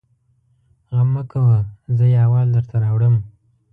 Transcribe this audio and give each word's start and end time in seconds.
_غم 0.95 1.07
مه 1.13 1.23
کوه! 1.31 1.59
زه 1.97 2.05
يې 2.11 2.17
احوال 2.23 2.47
درته 2.55 2.75
راوړم. 2.83 3.15